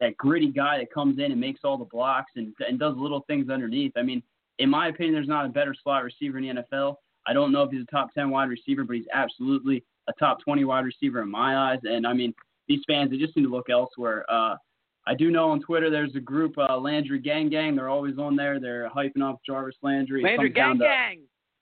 [0.00, 3.24] that gritty guy that comes in and makes all the blocks and and does little
[3.26, 3.92] things underneath.
[3.96, 4.22] I mean,
[4.58, 6.96] in my opinion, there's not a better slot receiver in the NFL.
[7.26, 10.40] I don't know if he's a top 10 wide receiver, but he's absolutely a top
[10.42, 11.78] 20 wide receiver in my eyes.
[11.84, 12.34] And I mean,
[12.68, 14.24] these fans, they just need to look elsewhere.
[14.30, 14.56] Uh,
[15.06, 17.76] I do know on Twitter there's a group, uh, Landry Gang Gang.
[17.76, 18.60] They're always on there.
[18.60, 20.22] They're hyping up Jarvis Landry.
[20.22, 21.20] Landry Gang Gang.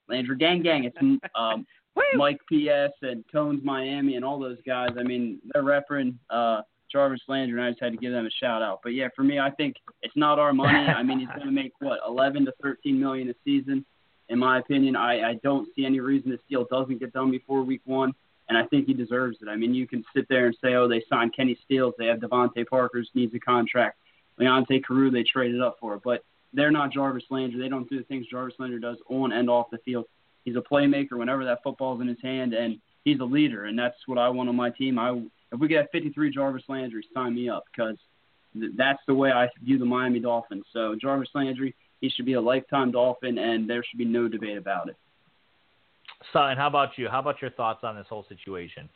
[0.09, 0.85] Landry Gang Gang.
[0.85, 0.97] It's
[1.35, 1.67] um,
[2.15, 4.91] Mike PS and Tones Miami and all those guys.
[4.99, 8.31] I mean, they're repping uh, Jarvis Landry, and I just had to give them a
[8.31, 8.81] shout out.
[8.83, 10.79] But yeah, for me, I think it's not our money.
[10.79, 13.85] I mean, he's going to make what 11 to 13 million a season.
[14.29, 17.63] In my opinion, I, I don't see any reason this deal doesn't get done before
[17.63, 18.13] week one
[18.49, 19.49] and I think he deserves it.
[19.49, 22.19] I mean, you can sit there and say, oh, they signed Kenny Stills, they have
[22.19, 23.99] DeVante Parker's needs a contract,
[24.41, 27.61] Leonte Carroo they traded up for, but they're not Jarvis Landry.
[27.61, 30.07] They don't do the things Jarvis Landry does on and off the field.
[30.45, 33.97] He's a playmaker whenever that football's in his hand, and he's a leader, and that's
[34.07, 34.99] what I want on my team.
[34.99, 35.21] I
[35.53, 37.97] if we get 53 Jarvis Landry, sign me up because
[38.55, 40.65] th- that's the way I view the Miami Dolphins.
[40.73, 44.59] So Jarvis Landry, he should be a lifetime Dolphin, and there should be no debate
[44.59, 44.97] about it.
[46.33, 47.09] Sutton, how about you?
[47.09, 48.89] How about your thoughts on this whole situation?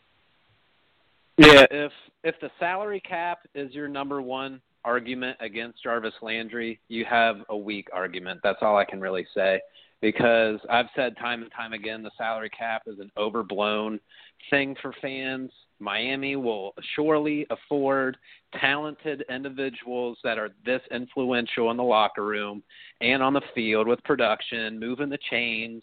[1.39, 7.05] Yeah, if if the salary cap is your number one argument against Jarvis Landry, you
[7.05, 8.41] have a weak argument.
[8.43, 9.61] That's all I can really say.
[10.01, 14.01] Because I've said time and time again the salary cap is an overblown
[14.49, 15.51] thing for fans.
[15.81, 18.17] Miami will surely afford
[18.61, 22.63] talented individuals that are this influential in the locker room
[23.01, 25.83] and on the field with production, moving the chains,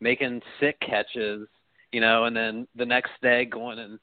[0.00, 1.46] making sick catches,
[1.92, 3.98] you know, and then the next day going and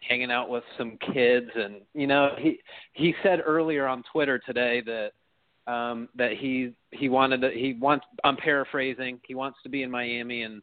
[0.00, 1.50] hanging out with some kids.
[1.54, 2.58] And you know he
[2.92, 5.12] he said earlier on Twitter today that
[5.66, 9.90] um that he he wanted to he wants I'm paraphrasing he wants to be in
[9.90, 10.62] Miami and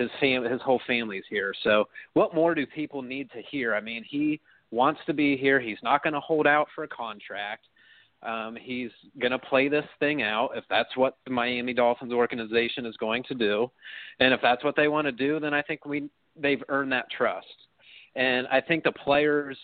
[0.00, 1.54] his fam his whole family's here.
[1.62, 1.84] So
[2.14, 3.74] what more do people need to hear?
[3.74, 5.60] I mean he wants to be here.
[5.60, 7.66] He's not going to hold out for a contract.
[8.22, 10.50] Um, he's going to play this thing out.
[10.54, 13.70] If that's what the Miami Dolphins organization is going to do,
[14.18, 17.10] and if that's what they want to do, then I think we they've earned that
[17.10, 17.46] trust.
[18.16, 19.56] And I think the players,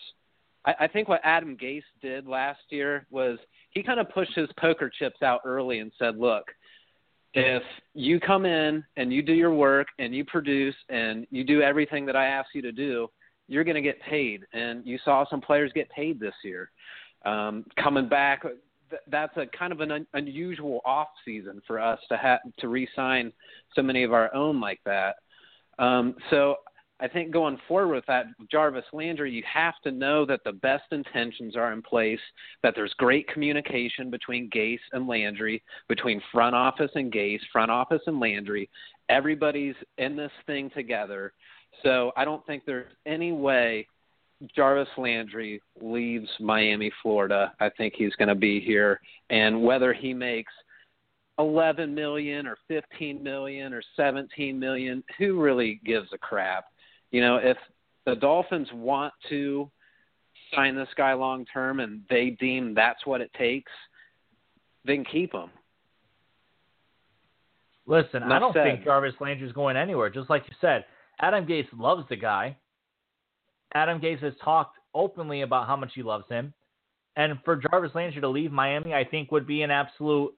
[0.65, 3.37] I, I think what Adam Gase did last year was
[3.71, 6.45] he kind of pushed his poker chips out early and said, "Look,
[7.37, 11.61] if you come in and you do your work and you produce and you do
[11.61, 13.07] everything that I ask you to do,
[13.47, 16.71] you're going to get paid." And you saw some players get paid this year
[17.25, 18.41] um, coming back.
[18.41, 22.67] Th- that's a kind of an un- unusual off season for us to have to
[22.67, 23.31] re-sign
[23.75, 25.17] so many of our own like that.
[25.79, 26.55] Um, so
[26.99, 30.85] I think going forward with that, Jarvis Landry, you have to know that the best
[30.91, 32.19] intentions are in place,
[32.63, 38.01] that there's great communication between Gase and Landry, between front office and Gase, front office
[38.07, 38.67] and Landry.
[39.09, 41.33] Everybody's in this thing together.
[41.83, 43.87] So I don't think there's any way
[44.55, 47.53] Jarvis Landry leaves Miami, Florida.
[47.59, 50.53] I think he's going to be here, and whether he makes
[51.39, 56.65] 11 million or 15 million or 17 million, who really gives a crap?
[57.11, 57.57] You know, if
[58.05, 59.69] the Dolphins want to
[60.53, 63.71] sign this guy long term and they deem that's what it takes,
[64.85, 65.49] then keep him.
[67.85, 68.65] Listen, I don't said.
[68.65, 70.09] think Jarvis Landry's going anywhere.
[70.09, 70.85] Just like you said,
[71.19, 72.57] Adam Gase loves the guy.
[73.73, 76.53] Adam Gase has talked openly about how much he loves him.
[77.15, 80.33] And for Jarvis Landry to leave Miami, I think would be an absolute,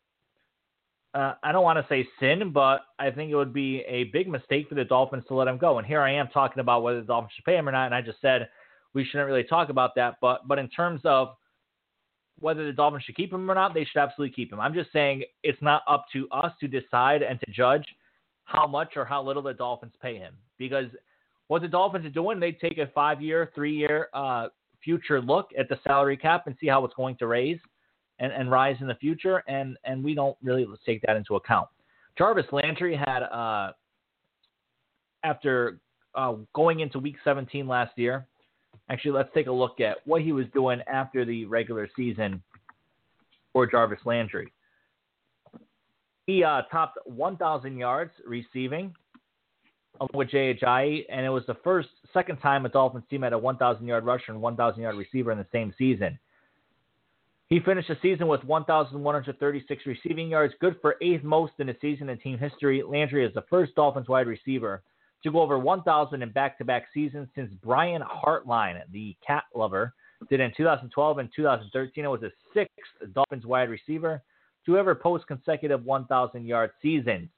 [1.13, 4.27] uh, I don't want to say sin, but I think it would be a big
[4.27, 5.79] mistake for the Dolphins to let him go.
[5.79, 7.87] And here I am talking about whether the Dolphins should pay him or not.
[7.87, 8.47] And I just said
[8.93, 10.15] we shouldn't really talk about that.
[10.21, 11.35] But, but in terms of
[12.39, 14.59] whether the Dolphins should keep him or not, they should absolutely keep him.
[14.59, 17.85] I'm just saying it's not up to us to decide and to judge
[18.43, 20.35] how much or how little the Dolphins pay him.
[20.59, 20.87] Because
[21.47, 24.49] what the Dolphins are doing, they take a five year, three year uh,
[24.83, 27.59] future look at the salary cap and see how it's going to raise
[28.19, 29.43] and, and rise in the future.
[29.47, 31.67] And, and we don't really take that into account.
[32.17, 33.71] Jarvis Landry had, uh,
[35.23, 35.79] after
[36.15, 38.27] uh, going into week 17 last year,
[38.89, 42.41] Actually, let's take a look at what he was doing after the regular season
[43.53, 44.51] for Jarvis Landry.
[46.25, 48.93] He uh, topped 1,000 yards receiving
[50.13, 53.85] with Ajayi, and it was the first, second time a Dolphins team had a 1,000
[53.85, 56.17] yard rusher and 1,000 yard receiver in the same season.
[57.49, 62.09] He finished the season with 1,136 receiving yards, good for eighth most in a season
[62.09, 62.83] in team history.
[62.83, 64.83] Landry is the first Dolphins wide receiver
[65.23, 69.95] to go over 1,000 in back-to-back seasons since Brian Hartline, the cat lover,
[70.29, 72.05] did in 2012 and 2013.
[72.05, 74.21] It was the sixth Dolphins wide receiver
[74.67, 77.29] to ever post consecutive 1,000-yard seasons.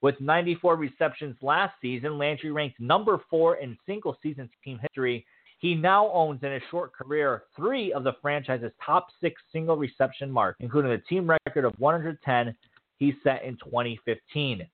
[0.00, 5.26] With 94 receptions last season, Landry ranked number four in single-season team history.
[5.58, 10.30] He now owns in his short career three of the franchise's top six single reception
[10.30, 12.56] marks, including the team record of 110
[12.98, 14.66] he set in 2015.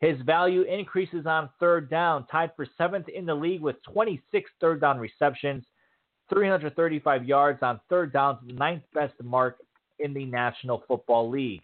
[0.00, 4.80] His value increases on third down, tied for seventh in the league with 26 third
[4.80, 5.64] down receptions,
[6.32, 9.58] 335 yards on third downs, ninth best mark
[9.98, 11.62] in the National Football League.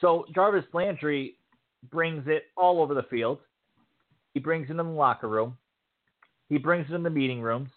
[0.00, 1.38] So Jarvis Landry
[1.90, 3.40] brings it all over the field.
[4.34, 5.56] He brings it in the locker room.
[6.48, 7.70] He brings it in the meeting rooms.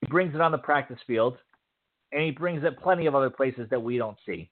[0.00, 1.38] He brings it on the practice field.
[2.12, 4.50] And he brings it plenty of other places that we don't see.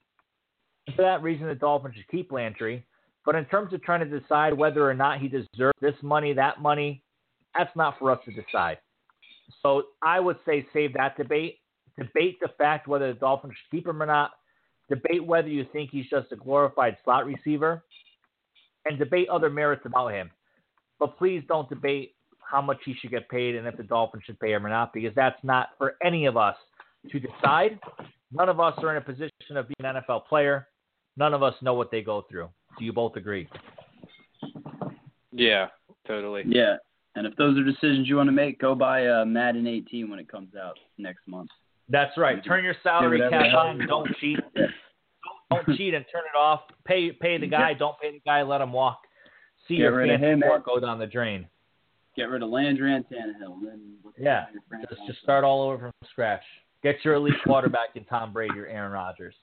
[0.96, 2.86] For that reason, the Dolphins should keep Landry.
[3.26, 6.62] But in terms of trying to decide whether or not he deserves this money, that
[6.62, 7.02] money,
[7.56, 8.78] that's not for us to decide.
[9.62, 11.58] So I would say save that debate.
[11.98, 14.32] Debate the fact whether the Dolphins should keep him or not.
[14.88, 17.84] Debate whether you think he's just a glorified slot receiver.
[18.86, 20.30] And debate other merits about him.
[20.98, 22.14] But please don't debate
[22.50, 24.92] how much he should get paid and if the Dolphins should pay him or not,
[24.92, 26.56] because that's not for any of us
[27.10, 27.78] to decide.
[28.32, 30.68] None of us are in a position of being an NFL player.
[31.16, 32.48] None of us know what they go through.
[32.78, 33.48] Do you both agree?
[35.32, 35.68] Yeah,
[36.06, 36.42] totally.
[36.46, 36.76] Yeah,
[37.16, 40.18] and if those are decisions you want to make, go buy uh, Madden 18 when
[40.18, 41.50] it comes out next month.
[41.88, 42.42] That's right.
[42.44, 43.80] Turn your salary cap on.
[43.80, 44.16] you Don't want.
[44.20, 44.38] cheat.
[44.54, 44.70] Don't,
[45.66, 46.60] don't cheat and turn it off.
[46.84, 47.74] Pay pay the guy.
[47.74, 48.42] Don't pay the guy.
[48.42, 49.00] Let him walk.
[49.66, 50.74] See Get your rid of fancy him, work man.
[50.74, 51.46] go down the drain.
[52.16, 53.60] Get rid of Landry and Tannehill.
[53.64, 54.46] Then Yeah,
[54.88, 56.42] just just start all over from scratch.
[56.82, 59.34] Get your elite quarterback in Tom Brady or Aaron Rodgers.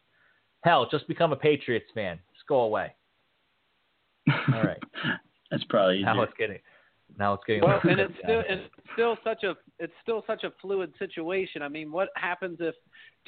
[0.64, 2.20] Hell, just become a Patriots fan.
[2.34, 2.94] Just go away.
[4.54, 4.82] All right.
[5.52, 6.24] That's probably Now easier.
[6.26, 6.58] it's getting
[7.18, 7.64] now it's getting.
[7.64, 11.62] Well, and it's still it's still such a it's still such a fluid situation.
[11.62, 12.76] I mean, what happens if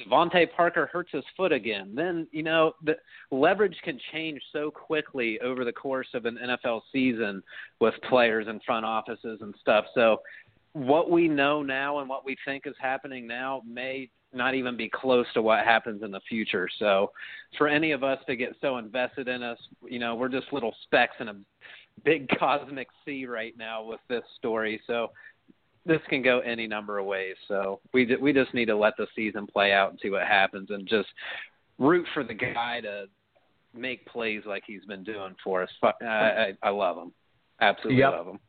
[0.00, 1.92] DeVante Parker hurts his foot again?
[1.94, 2.96] Then you know the
[3.30, 7.42] leverage can change so quickly over the course of an NFL season
[7.80, 9.86] with players and front offices and stuff.
[9.94, 10.18] So,
[10.72, 14.88] what we know now and what we think is happening now may not even be
[14.88, 16.68] close to what happens in the future.
[16.78, 17.10] So,
[17.58, 20.74] for any of us to get so invested in us, you know, we're just little
[20.84, 21.34] specks in a
[22.04, 24.80] big cosmic sea right now with this story.
[24.86, 25.10] So
[25.86, 27.36] this can go any number of ways.
[27.48, 30.70] So we we just need to let the season play out and see what happens,
[30.70, 31.08] and just
[31.78, 33.06] root for the guy to
[33.74, 35.70] make plays like he's been doing for us.
[35.82, 37.12] I, I, I love him,
[37.60, 38.12] absolutely Yep.
[38.12, 38.40] love him.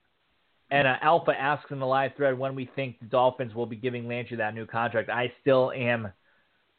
[0.71, 3.75] And uh, Alpha asks in the live thread when we think the Dolphins will be
[3.75, 5.09] giving Landry that new contract.
[5.09, 6.11] I still am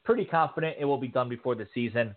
[0.04, 2.16] pretty confident it will be done before the season.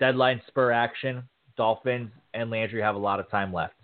[0.00, 1.22] Deadline spur action.
[1.56, 3.74] Dolphins and Landry have a lot of time left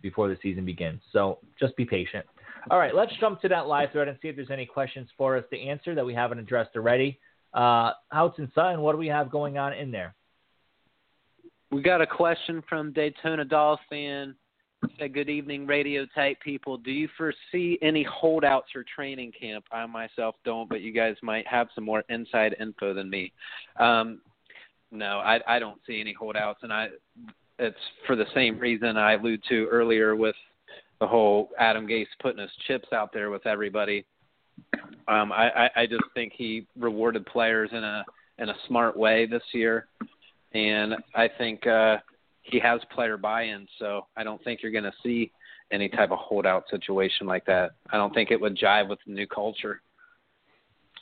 [0.00, 1.00] before the season begins.
[1.12, 2.26] So just be patient.
[2.70, 5.36] All right, let's jump to that live thread and see if there's any questions for
[5.36, 7.18] us to answer that we haven't addressed already.
[7.52, 10.14] Uh, Houts and Sutton, what do we have going on in there?
[11.70, 14.34] We got a question from Daytona Dolls fan.
[14.98, 16.76] Said, "Good evening, radio type people.
[16.76, 19.64] Do you foresee any holdouts for training camp?
[19.72, 23.32] I myself don't, but you guys might have some more inside info than me.
[23.80, 24.20] Um,
[24.94, 26.88] no, I, I don't see any holdouts, and I
[27.58, 27.76] it's
[28.06, 30.34] for the same reason I alluded to earlier with
[31.00, 34.04] the whole Adam Gase putting his chips out there with everybody.
[35.08, 38.04] Um, I, I, I just think he rewarded players in a
[38.38, 39.86] in a smart way this year,
[40.52, 41.98] and I think uh,
[42.42, 43.66] he has player buy-in.
[43.78, 45.30] So I don't think you're going to see
[45.70, 47.72] any type of holdout situation like that.
[47.90, 49.82] I don't think it would jive with the new culture.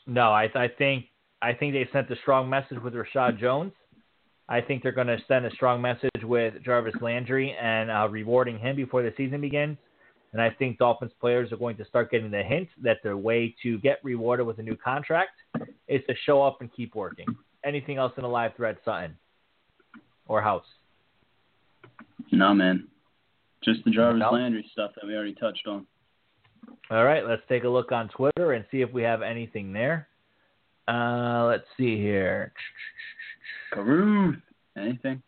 [0.06, 1.06] No, I, I think
[1.40, 3.72] I think they sent a strong message with Reshad Jones.
[4.48, 8.58] I think they're going to send a strong message with Jarvis Landry and uh, rewarding
[8.58, 9.78] him before the season begins.
[10.32, 13.54] And I think Dolphins players are going to start getting the hint that their way
[13.62, 15.32] to get rewarded with a new contract
[15.88, 17.26] is to show up and keep working.
[17.64, 19.16] Anything else in the live thread, Sutton
[20.26, 20.66] or Houts?
[22.30, 22.88] No, man.
[23.62, 24.30] Just the Jarvis No?
[24.30, 25.86] Landry stuff that we already touched on.
[26.90, 30.08] All right, let's take a look on Twitter and see if we have anything there.
[30.88, 32.52] Uh, let's see here.
[33.72, 34.34] Carew.
[34.76, 35.22] Anything?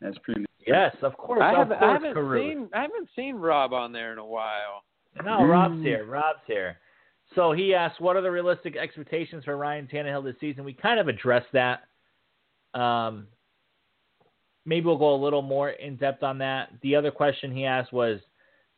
[0.00, 0.40] That's pretty.
[0.40, 1.40] Much Yes, of course.
[1.42, 2.40] I of haven't, course, I haven't Carew.
[2.50, 4.84] seen I haven't seen Rob on there in a while.
[5.24, 6.04] No, Rob's here.
[6.04, 6.76] Rob's here.
[7.34, 11.00] So he asked, "What are the realistic expectations for Ryan Tannehill this season?" We kind
[11.00, 11.84] of addressed that.
[12.78, 13.26] Um,
[14.66, 16.70] maybe we'll go a little more in depth on that.
[16.82, 18.20] The other question he asked was,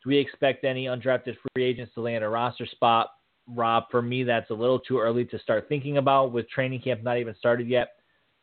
[0.02, 3.10] "Do we expect any undrafted free agents to land a roster spot?"
[3.48, 7.02] Rob, for me, that's a little too early to start thinking about with training camp
[7.02, 7.96] not even started yet.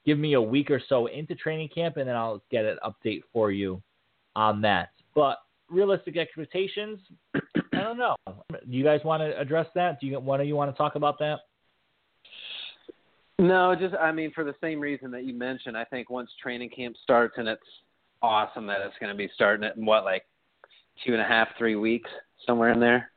[0.08, 3.24] Give me a week or so into training camp, and then I'll get an update
[3.34, 3.82] for you
[4.38, 4.91] on that.
[5.14, 5.39] But
[5.70, 6.99] realistic expectations,
[7.36, 8.16] I don't know.
[8.49, 9.99] Do you guys want to address that?
[9.99, 11.39] Do you one of you want to talk about that?
[13.38, 15.78] No, just I mean for the same reason that you mentioned.
[15.78, 17.62] I think once training camp starts, and it's
[18.22, 20.24] awesome that it's going to be starting in what like
[21.05, 22.10] two and a half, three weeks,
[22.45, 23.12] somewhere in there.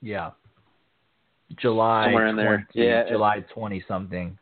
[0.00, 0.30] Yeah.
[1.60, 2.66] July Somewhere in there.
[2.72, 4.38] Yeah, July twenty something.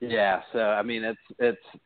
[0.00, 1.80] Yeah, so I mean it's it's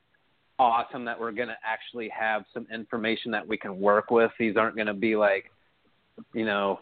[0.58, 4.30] awesome that we're going to actually have some information that we can work with.
[4.38, 5.50] These aren't going to be like,
[6.32, 6.80] you know,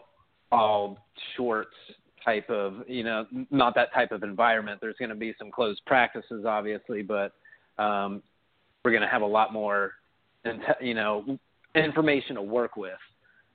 [0.51, 0.99] all
[1.35, 1.75] shorts
[2.23, 4.79] type of, you know, not that type of environment.
[4.81, 7.33] There's going to be some closed practices, obviously, but
[7.77, 8.21] um,
[8.85, 9.93] we're going to have a lot more,
[10.79, 11.37] you know,
[11.75, 12.93] information to work with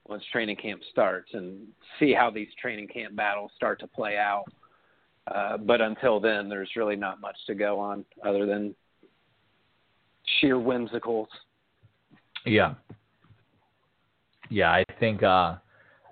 [0.09, 1.66] once training camp starts and
[2.01, 4.45] see how these training camp battles start to play out.
[5.35, 8.74] Uh, but until then, there's really not much to go on other than
[10.41, 11.26] sheer whimsicals.
[12.45, 12.74] Yeah.
[14.51, 15.57] Yeah, I think uh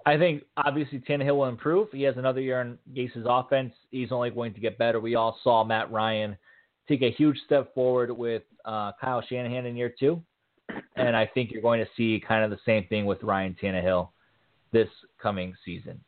[0.04, 1.88] I think obviously Tannehill will improve.
[1.90, 3.72] He has another year in Gase's offense.
[3.90, 5.00] He's only going to get better.
[5.00, 6.36] We all saw Matt Ryan
[6.88, 10.22] take a huge step forward with uh, Kyle Shanahan in year two,
[10.94, 14.10] and I think you're going to see kind of the same thing with Ryan Tannehill
[14.72, 14.88] this
[15.20, 16.00] coming season.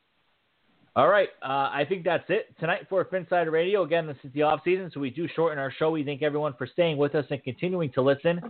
[0.96, 3.82] All right, uh, I think that's it tonight for Phinsider Radio.
[3.84, 5.90] Again, this is the off season, so we do shorten our show.
[5.92, 8.40] We thank everyone for staying with us and continuing to listen.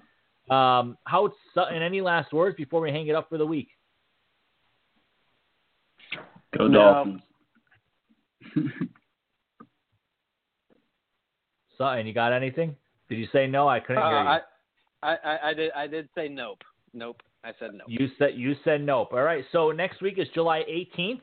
[0.51, 1.83] Um, Houts Sutton?
[1.83, 3.69] Any last words before we hang it up for the week?
[6.57, 6.81] Go No.
[6.81, 7.23] Dolphins.
[11.77, 12.75] Sutton, you got anything?
[13.11, 13.69] Did you say no?
[13.69, 14.27] I couldn't Uh, hear you.
[14.29, 14.41] I,
[15.03, 16.63] I, I, I did I did say nope.
[16.93, 17.23] Nope.
[17.45, 17.87] I said nope.
[17.89, 19.11] You said you said nope.
[19.13, 19.45] All right.
[19.53, 21.21] So next week is July 18th,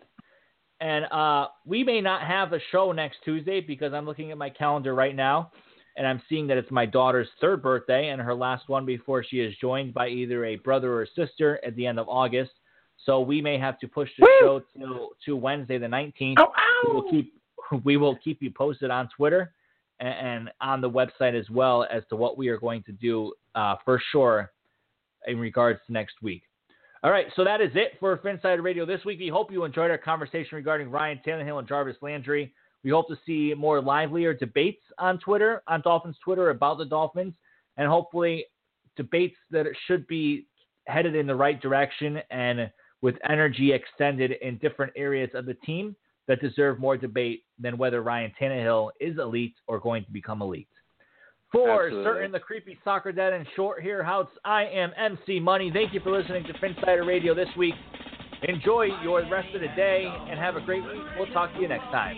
[0.82, 4.49] and uh, we may not have a show next Tuesday because I'm looking at my
[4.49, 5.51] calendar right now,
[5.95, 9.39] and I'm seeing that it's my daughter's third birthday and her last one before she
[9.39, 12.51] is joined by either a brother or sister at the end of August.
[13.05, 16.36] So we may have to push the show to to Wednesday the 19th.
[16.88, 17.34] We will keep
[17.84, 19.53] we will keep you posted on Twitter
[19.99, 23.34] and, and on the website as well as to what we are going to do
[23.55, 24.51] uh, for sure
[25.28, 26.43] in regards to next week.
[27.06, 29.20] All right, so that is it for Phinsider Radio this week.
[29.20, 32.51] We hope you enjoyed our conversation regarding Ryan Tannehill and Jarvis Landry.
[32.84, 37.36] We hope to see more livelier debates on Twitter, on Dolphins Twitter about the Dolphins,
[37.78, 38.45] and hopefully
[38.97, 40.47] debates that should be
[40.88, 42.72] headed in the right direction and
[43.03, 45.95] with energy extended in different areas of the team
[46.28, 50.70] that deserve more debate than whether Ryan Tannehill is elite or going to become elite.
[51.56, 52.03] For Absolutely.
[52.03, 55.72] certain, the creepy soccer dad and short hair house, I am MC Money.
[55.74, 57.76] Thank you for listening to Phinsider Radio this week.
[58.43, 61.01] Enjoy your rest of the day and have a great week.
[61.18, 62.18] We'll talk to you next time.